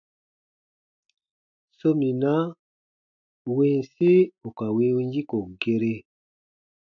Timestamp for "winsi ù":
3.55-4.49